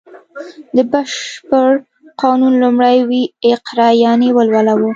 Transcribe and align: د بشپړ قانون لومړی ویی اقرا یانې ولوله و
د 0.75 0.77
بشپړ 0.91 1.71
قانون 2.21 2.53
لومړی 2.63 2.97
ویی 3.09 3.23
اقرا 3.51 3.89
یانې 4.03 4.29
ولوله 4.37 4.73
و 4.75 4.81